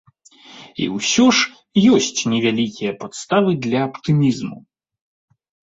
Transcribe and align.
І 0.85 0.87
ўсё 0.95 1.25
ж 1.39 1.93
ёсць 1.99 2.21
невялікія 2.33 2.95
падставы 3.05 3.51
для 3.69 3.79
аптымізму. 3.91 4.59